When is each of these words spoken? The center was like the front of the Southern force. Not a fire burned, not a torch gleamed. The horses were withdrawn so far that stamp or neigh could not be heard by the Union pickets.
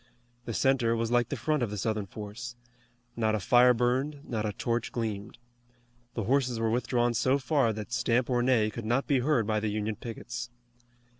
The 0.45 0.53
center 0.55 0.95
was 0.95 1.11
like 1.11 1.29
the 1.29 1.35
front 1.35 1.61
of 1.61 1.69
the 1.69 1.77
Southern 1.77 2.07
force. 2.07 2.55
Not 3.15 3.35
a 3.35 3.39
fire 3.39 3.71
burned, 3.75 4.21
not 4.27 4.47
a 4.47 4.51
torch 4.53 4.91
gleamed. 4.91 5.37
The 6.15 6.23
horses 6.23 6.59
were 6.59 6.71
withdrawn 6.71 7.13
so 7.13 7.37
far 7.37 7.71
that 7.73 7.93
stamp 7.93 8.27
or 8.27 8.41
neigh 8.41 8.71
could 8.71 8.83
not 8.83 9.05
be 9.05 9.19
heard 9.19 9.45
by 9.45 9.59
the 9.59 9.69
Union 9.69 9.95
pickets. 9.95 10.49